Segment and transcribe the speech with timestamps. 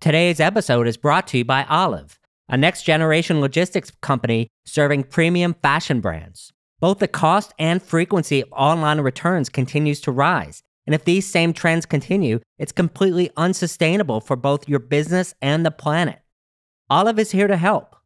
[0.00, 5.54] Today's episode is brought to you by Olive, a next generation logistics company serving premium
[5.60, 6.52] fashion brands.
[6.78, 10.62] Both the cost and frequency of online returns continues to rise.
[10.86, 15.72] And if these same trends continue, it's completely unsustainable for both your business and the
[15.72, 16.20] planet.
[16.88, 17.96] Olive is here to help.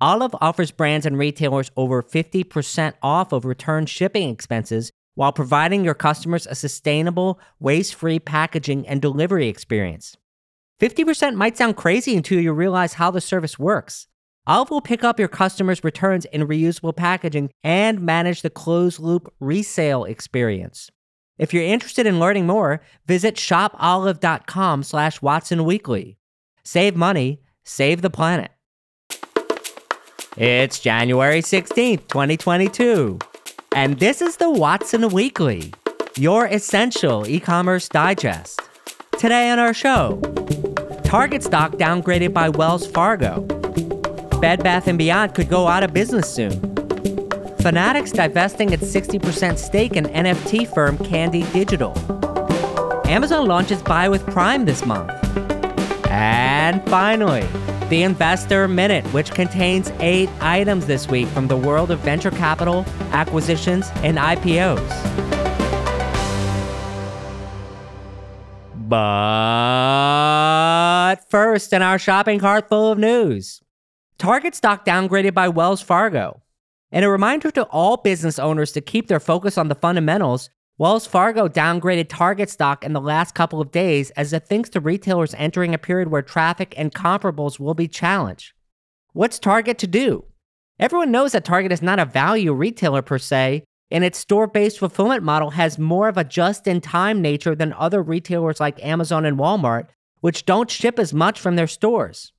[0.00, 5.92] Olive offers brands and retailers over 50% off of return shipping expenses while providing your
[5.92, 10.16] customers a sustainable, waste free packaging and delivery experience.
[10.82, 14.08] 50% might sound crazy until you realize how the service works.
[14.48, 19.32] Olive will pick up your customers' returns in reusable packaging and manage the closed loop
[19.38, 20.90] resale experience.
[21.38, 26.16] If you're interested in learning more, visit shopolive.com slash watsonweekly.
[26.64, 28.50] Save money, save the planet.
[30.36, 33.20] It's January 16th, 2022.
[33.76, 35.72] And this is the Watson Weekly,
[36.16, 38.60] your essential e commerce digest.
[39.18, 40.20] Today on our show,
[41.12, 43.42] Target stock downgraded by Wells Fargo.
[44.40, 46.58] Bed Bath & Beyond could go out of business soon.
[47.58, 51.92] Fanatics divesting its 60% stake in NFT firm Candy Digital.
[53.06, 55.10] Amazon launches Buy with Prime this month.
[56.08, 57.46] And finally,
[57.90, 62.86] the Investor Minute, which contains eight items this week from the world of venture capital,
[63.10, 65.12] acquisitions, and IPOs.
[68.88, 69.61] But
[71.32, 73.62] first, in our shopping cart full of news
[74.18, 76.42] Target stock downgraded by Wells Fargo.
[76.90, 81.06] And a reminder to all business owners to keep their focus on the fundamentals, Wells
[81.06, 85.34] Fargo downgraded Target stock in the last couple of days as it thinks the retailers
[85.38, 88.52] entering a period where traffic and comparables will be challenged.
[89.14, 90.26] What's Target to do?
[90.78, 94.80] Everyone knows that Target is not a value retailer per se, and its store based
[94.80, 99.24] fulfillment model has more of a just in time nature than other retailers like Amazon
[99.24, 99.86] and Walmart,
[100.22, 102.32] which don't ship as much from their stores.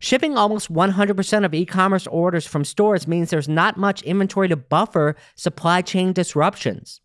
[0.00, 4.56] Shipping almost 100% of e commerce orders from stores means there's not much inventory to
[4.56, 7.00] buffer supply chain disruptions.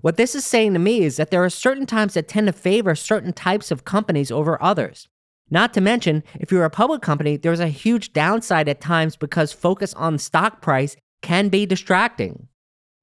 [0.00, 2.52] What this is saying to me is that there are certain times that tend to
[2.52, 5.08] favor certain types of companies over others.
[5.50, 9.52] Not to mention, if you're a public company, there's a huge downside at times because
[9.52, 12.48] focus on stock price can be distracting.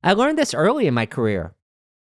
[0.04, 1.54] I learned this early in my career.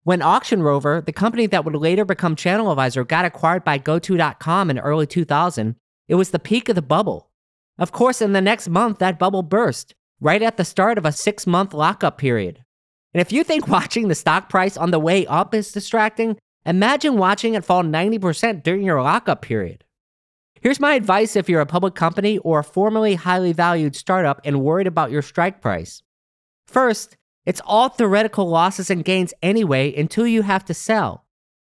[0.07, 4.79] When Auction Rover, the company that would later become ChannelAdvisor, got acquired by GoTo.com in
[4.79, 5.75] early 2000,
[6.07, 7.33] it was the peak of the bubble.
[7.77, 11.11] Of course, in the next month, that bubble burst, right at the start of a
[11.11, 12.63] six month lockup period.
[13.15, 17.19] And if you think watching the stock price on the way up is distracting, imagine
[17.19, 19.83] watching it fall 90% during your lockup period.
[20.61, 24.63] Here's my advice if you're a public company or a formerly highly valued startup and
[24.63, 26.01] worried about your strike price.
[26.69, 31.25] First, it's all theoretical losses and gains anyway until you have to sell.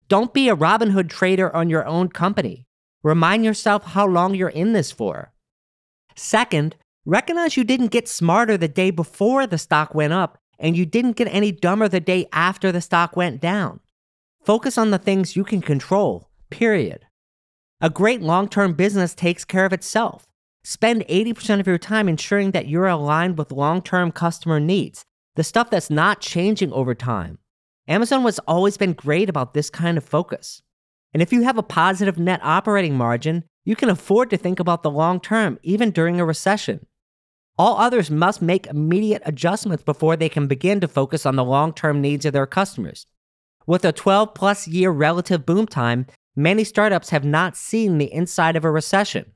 [0.08, 2.66] Don't be a Robinhood trader on your own company.
[3.02, 5.32] Remind yourself how long you're in this for.
[6.14, 6.76] Second,
[7.06, 11.16] recognize you didn't get smarter the day before the stock went up and you didn't
[11.16, 13.80] get any dumber the day after the stock went down.
[14.44, 17.06] Focus on the things you can control, period.
[17.80, 20.26] A great long term business takes care of itself.
[20.62, 25.44] Spend 80% of your time ensuring that you're aligned with long term customer needs, the
[25.44, 27.38] stuff that's not changing over time.
[27.88, 30.62] Amazon has always been great about this kind of focus.
[31.12, 34.82] And if you have a positive net operating margin, you can afford to think about
[34.82, 36.86] the long term, even during a recession.
[37.58, 41.74] All others must make immediate adjustments before they can begin to focus on the long
[41.74, 43.06] term needs of their customers.
[43.66, 48.56] With a 12 plus year relative boom time, many startups have not seen the inside
[48.56, 49.32] of a recession.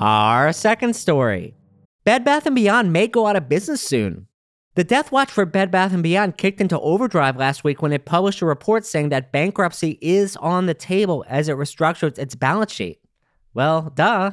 [0.00, 1.54] Our second story
[2.04, 4.28] Bed Bath & Beyond may go out of business soon.
[4.76, 8.04] The death watch for Bed Bath & Beyond kicked into overdrive last week when it
[8.04, 12.72] published a report saying that bankruptcy is on the table as it restructures its balance
[12.72, 13.00] sheet.
[13.54, 14.32] Well, duh.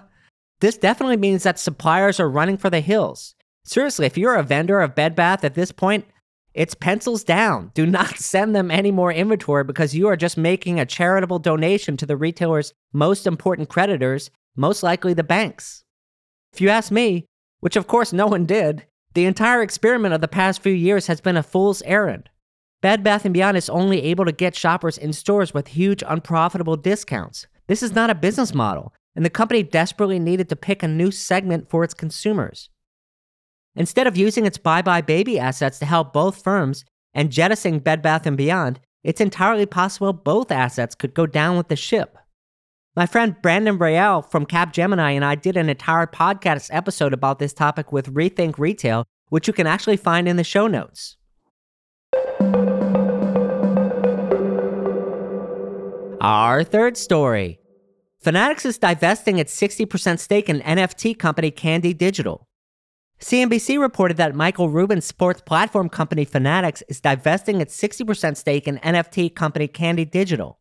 [0.60, 3.34] This definitely means that suppliers are running for the hills.
[3.64, 6.06] Seriously, if you're a vendor of Bed Bath at this point,
[6.54, 7.72] it's pencils down.
[7.74, 11.98] Do not send them any more inventory because you are just making a charitable donation
[11.98, 15.84] to the retailer's most important creditors, most likely the banks.
[16.54, 17.26] If you ask me,
[17.60, 21.22] which of course no one did, the entire experiment of the past few years has
[21.22, 22.30] been a fool's errand.
[22.82, 26.76] Bed Bath & Beyond is only able to get shoppers in stores with huge unprofitable
[26.76, 27.48] discounts.
[27.68, 31.10] This is not a business model, and the company desperately needed to pick a new
[31.10, 32.70] segment for its consumers.
[33.76, 38.28] Instead of using its buybuy BABY assets to help both firms and jettisoning Bed Bath
[38.36, 42.18] & Beyond, it's entirely possible both assets could go down with the ship.
[42.98, 47.52] My friend Brandon Rael from Capgemini and I did an entire podcast episode about this
[47.52, 51.18] topic with Rethink Retail, which you can actually find in the show notes.
[56.22, 57.60] Our third story
[58.22, 62.48] Fanatics is divesting its 60% stake in NFT company Candy Digital.
[63.20, 68.78] CNBC reported that Michael Rubin's sports platform company Fanatics is divesting its 60% stake in
[68.78, 70.60] NFT company Candy Digital.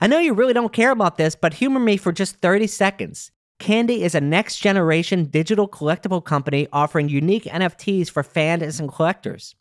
[0.00, 3.30] I know you really don't care about this, but humor me for just 30 seconds.
[3.58, 9.54] Candy is a next generation digital collectible company offering unique NFTs for fans and collectors,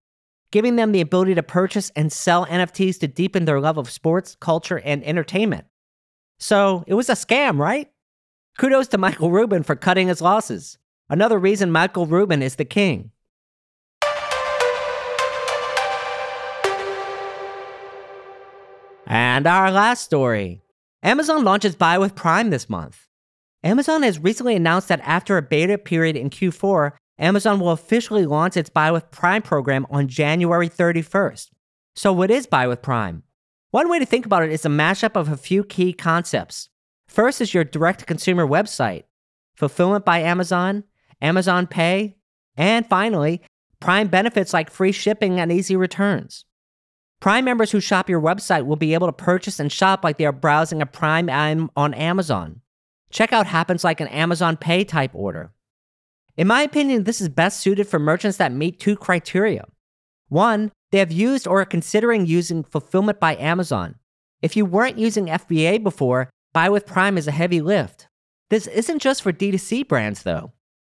[0.52, 4.36] giving them the ability to purchase and sell NFTs to deepen their love of sports,
[4.42, 5.66] culture, and entertainment.
[6.38, 7.90] So it was a scam, right?
[8.58, 10.78] Kudos to Michael Rubin for cutting his losses.
[11.10, 13.12] Another reason Michael Rubin is the king.
[19.08, 20.62] And our last story
[21.04, 23.08] Amazon launches Buy with Prime this month.
[23.64, 28.58] Amazon has recently announced that after a beta period in Q4, Amazon will officially launch
[28.58, 31.50] its Buy with Prime program on January 31st.
[31.96, 33.24] So, what is Buy with Prime?
[33.72, 36.70] One way to think about it is a mashup of a few key concepts.
[37.08, 39.04] First is your direct to consumer website,
[39.56, 40.84] fulfillment by Amazon,
[41.22, 42.16] Amazon Pay,
[42.58, 43.42] and finally,
[43.80, 46.45] Prime benefits like free shipping and easy returns.
[47.26, 50.28] Prime members who shop your website will be able to purchase and shop like they
[50.28, 52.62] are browsing a Prime item on Amazon.
[53.12, 55.52] Checkout happens like an Amazon Pay type order.
[56.38, 59.66] In my opinion, this is best suited for merchants that meet two criteria.
[60.30, 63.96] One, they have used or are considering using fulfillment by Amazon.
[64.44, 68.08] If you weren't using FBA before, Buy with Prime is a heavy lift.
[68.52, 70.52] This isn't just for D2C brands, though.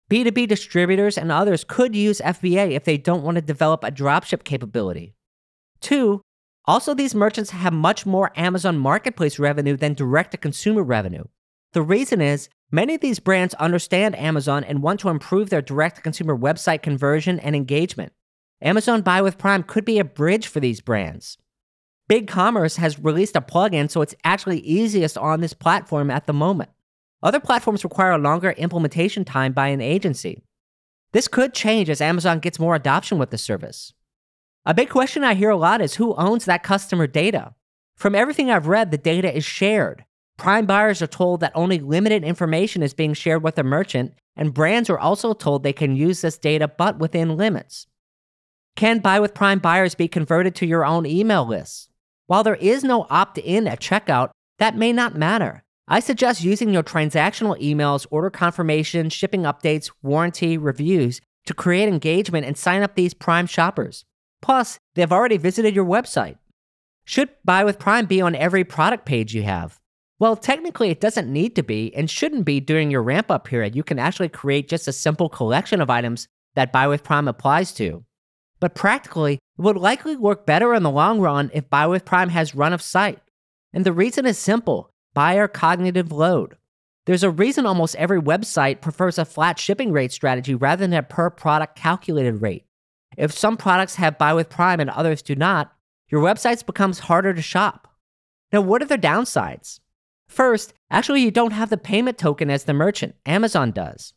[0.09, 4.45] B2B distributors and others could use FBA if they don't want to develop a dropship
[4.45, 5.17] capability.
[5.81, 6.23] Two,
[6.67, 11.25] also, these merchants have much more Amazon marketplace revenue than direct to consumer revenue.
[11.73, 15.97] The reason is many of these brands understand Amazon and want to improve their direct
[15.97, 18.13] to consumer website conversion and engagement.
[18.63, 21.39] Amazon Buy with Prime could be a bridge for these brands.
[22.11, 26.71] BigCommerce has released a plugin so it's actually easiest on this platform at the moment.
[27.23, 30.43] Other platforms require a longer implementation time by an agency.
[31.13, 33.93] This could change as Amazon gets more adoption with the service.
[34.67, 37.55] A big question I hear a lot is who owns that customer data?
[37.97, 40.05] From everything I've read, the data is shared.
[40.37, 44.53] Prime buyers are told that only limited information is being shared with a merchant, and
[44.53, 47.87] brands are also told they can use this data but within limits.
[48.77, 51.89] Can Buy with Prime buyers be converted to your own email list?
[52.27, 55.65] While there is no opt in at checkout, that may not matter.
[55.89, 62.47] I suggest using your transactional emails, order confirmation, shipping updates, warranty, reviews to create engagement
[62.47, 64.05] and sign up these Prime shoppers.
[64.43, 66.39] Plus, they've already visited your website.
[67.05, 69.81] Should Buy with Prime be on every product page you have?
[70.19, 73.75] Well, technically, it doesn't need to be and shouldn't be during your ramp up period.
[73.75, 77.73] You can actually create just a simple collection of items that Buy with Prime applies
[77.75, 78.05] to.
[78.61, 82.29] But practically, it would likely work better in the long run if Buy with Prime
[82.29, 83.21] has run of site.
[83.73, 86.57] And the reason is simple buyer cognitive load.
[87.07, 91.03] There's a reason almost every website prefers a flat shipping rate strategy rather than a
[91.03, 92.65] per product calculated rate.
[93.21, 95.75] If some products have buy with Prime and others do not,
[96.09, 97.87] your website becomes harder to shop.
[98.51, 99.81] Now, what are the downsides?
[100.27, 104.15] First, actually, you don't have the payment token as the merchant, Amazon does.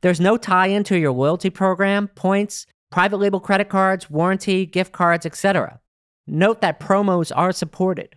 [0.00, 4.90] There's no tie in to your loyalty program, points, private label credit cards, warranty, gift
[4.90, 5.78] cards, etc.
[6.26, 8.16] Note that promos are supported.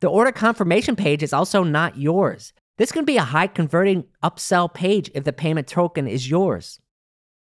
[0.00, 2.54] The order confirmation page is also not yours.
[2.78, 6.80] This can be a high converting upsell page if the payment token is yours.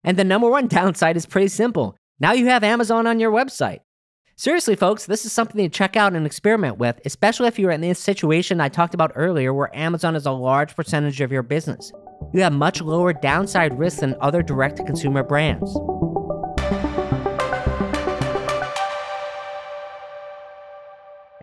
[0.03, 1.95] And the number one downside is pretty simple.
[2.21, 3.79] Now you have Amazon on your website.
[4.35, 7.81] Seriously, folks, this is something to check out and experiment with, especially if you're in
[7.81, 11.91] this situation I talked about earlier where Amazon is a large percentage of your business.
[12.31, 15.75] You have much lower downside risk than other direct to consumer brands.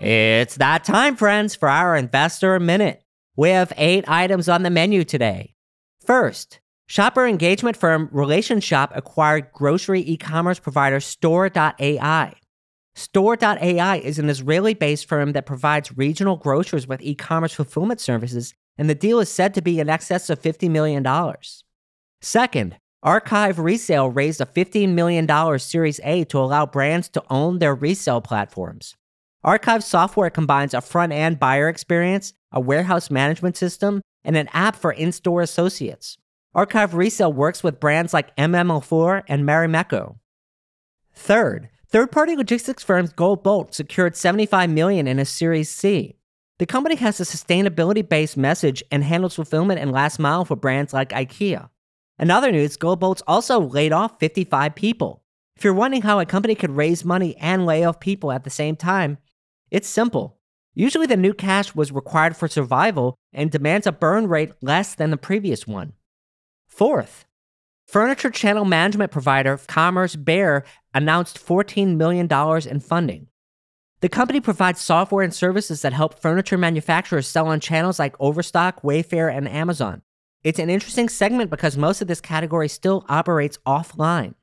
[0.00, 3.02] It's that time, friends, for our Investor Minute.
[3.34, 5.56] We have eight items on the menu today.
[6.06, 12.32] First, Shopper engagement firm RelationShop acquired grocery e commerce provider Stor.ai.
[12.94, 18.54] Stor.ai is an Israeli based firm that provides regional grocers with e commerce fulfillment services,
[18.78, 21.06] and the deal is said to be in excess of $50 million.
[22.22, 27.74] Second, Archive Resale raised a $15 million Series A to allow brands to own their
[27.74, 28.96] resale platforms.
[29.44, 34.74] Archive software combines a front end buyer experience, a warehouse management system, and an app
[34.74, 36.16] for in store associates.
[36.54, 40.16] Archive Resale works with brands like MM04 and Marimekko.
[41.12, 46.16] Third, third-party logistics firm GoBolt secured 75 million in a Series C.
[46.58, 51.10] The company has a sustainability-based message and handles fulfillment and last mile for brands like
[51.10, 51.68] IKEA.
[52.18, 55.22] In other news, GoBolt's also laid off 55 people.
[55.54, 58.50] If you're wondering how a company could raise money and lay off people at the
[58.50, 59.18] same time,
[59.70, 60.38] it's simple.
[60.74, 65.10] Usually, the new cash was required for survival and demands a burn rate less than
[65.10, 65.92] the previous one.
[66.68, 67.24] Fourth,
[67.86, 72.28] furniture channel management provider Commerce Bear announced $14 million
[72.68, 73.26] in funding.
[74.00, 78.82] The company provides software and services that help furniture manufacturers sell on channels like Overstock,
[78.82, 80.02] Wayfair, and Amazon.
[80.44, 84.34] It's an interesting segment because most of this category still operates offline.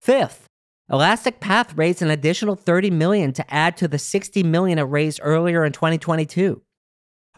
[0.00, 0.46] Fifth,
[0.88, 5.18] Elastic Path raised an additional 30 million to add to the 60 million it raised
[5.22, 6.62] earlier in 2022.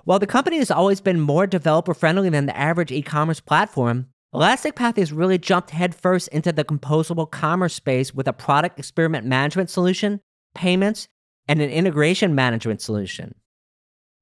[0.04, 4.74] While the company has always been more developer friendly than the average e-commerce platform, Elastic
[4.74, 9.70] Path has really jumped headfirst into the composable commerce space with a product experiment management
[9.70, 10.20] solution,
[10.54, 11.08] payments,
[11.48, 13.34] and an integration management solution.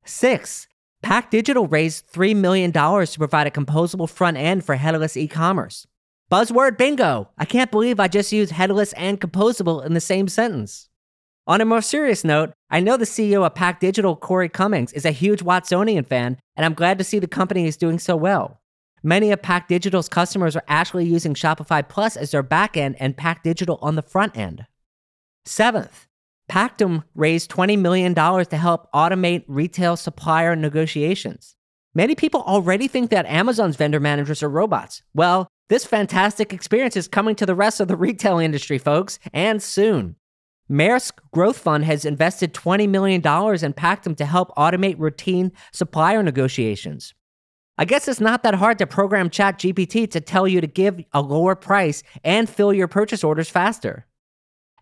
[0.05, 0.69] Six,
[1.03, 5.87] Pack Digital raised $3 million to provide a composable front end for headless e commerce.
[6.31, 7.29] Buzzword bingo!
[7.39, 10.89] I can't believe I just used headless and composable in the same sentence.
[11.47, 15.05] On a more serious note, I know the CEO of Pack Digital, Corey Cummings, is
[15.05, 18.63] a huge Watsonian fan, and I'm glad to see the company is doing so well.
[19.03, 23.43] Many of Pack Digital's customers are actually using Shopify Plus as their backend and Pack
[23.43, 24.65] Digital on the front end.
[25.45, 26.07] Seventh,
[26.51, 31.57] Pactum raised $20 million to help automate retail supplier negotiations.
[31.95, 35.03] Many people already think that Amazon's vendor managers are robots.
[35.13, 39.63] Well, this fantastic experience is coming to the rest of the retail industry, folks, and
[39.63, 40.17] soon.
[40.71, 47.15] Maersk Growth Fund has invested $20 million in Pactum to help automate routine supplier negotiations.
[47.79, 51.21] I guess it's not that hard to program ChatGPT to tell you to give a
[51.21, 54.07] lower price and fill your purchase orders faster.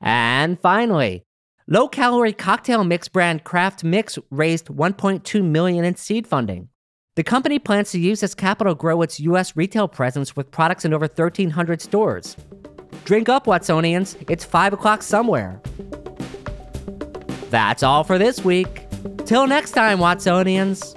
[0.00, 1.24] And finally,
[1.66, 6.68] low calorie cocktail mix brand Craft Mix raised 1.2 million in seed funding.
[7.16, 10.84] The company plans to use this capital to grow its US retail presence with products
[10.84, 12.36] in over 1,300 stores.
[13.04, 14.16] Drink up, Watsonians.
[14.28, 15.60] It's 5 o'clock somewhere.
[17.50, 18.86] That's all for this week.
[19.26, 20.96] Till next time, Watsonians.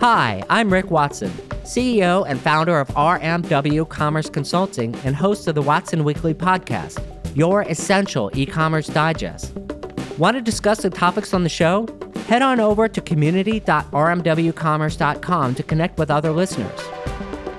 [0.00, 1.30] Hi, I'm Rick Watson,
[1.62, 7.00] CEO and founder of RMW Commerce Consulting and host of the Watson Weekly podcast,
[7.36, 9.54] your essential e commerce digest.
[10.18, 11.86] Want to discuss the topics on the show?
[12.26, 16.80] Head on over to community.rmwcommerce.com to connect with other listeners.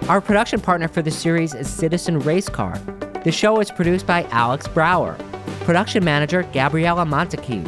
[0.09, 2.77] Our production partner for the series is Citizen Race Car.
[3.23, 5.15] The show is produced by Alex Brower.
[5.61, 7.65] Production manager Gabriella Montequin.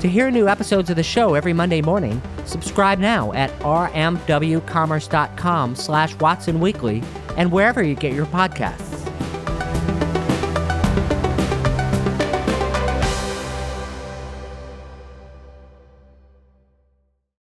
[0.00, 6.14] To hear new episodes of the show every Monday morning, subscribe now at rmwcommerce.com slash
[6.14, 7.02] Watson Weekly
[7.36, 8.85] and wherever you get your podcasts.